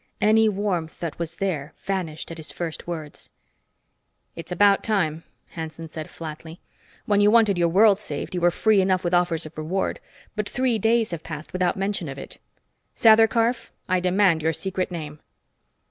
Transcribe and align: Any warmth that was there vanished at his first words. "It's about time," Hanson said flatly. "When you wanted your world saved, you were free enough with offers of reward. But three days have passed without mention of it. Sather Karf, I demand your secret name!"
Any 0.19 0.49
warmth 0.49 0.99
that 0.99 1.19
was 1.19 1.35
there 1.35 1.75
vanished 1.83 2.31
at 2.31 2.37
his 2.39 2.51
first 2.51 2.87
words. 2.87 3.29
"It's 4.35 4.51
about 4.51 4.83
time," 4.83 5.23
Hanson 5.49 5.87
said 5.89 6.09
flatly. 6.09 6.59
"When 7.05 7.21
you 7.21 7.29
wanted 7.29 7.55
your 7.59 7.67
world 7.67 7.99
saved, 7.99 8.33
you 8.33 8.41
were 8.41 8.49
free 8.49 8.81
enough 8.81 9.03
with 9.03 9.13
offers 9.13 9.45
of 9.45 9.55
reward. 9.59 9.99
But 10.35 10.49
three 10.49 10.79
days 10.79 11.11
have 11.11 11.21
passed 11.21 11.53
without 11.53 11.77
mention 11.77 12.09
of 12.09 12.17
it. 12.17 12.39
Sather 12.95 13.29
Karf, 13.29 13.71
I 13.87 13.99
demand 13.99 14.41
your 14.41 14.53
secret 14.53 14.89
name!" 14.89 15.19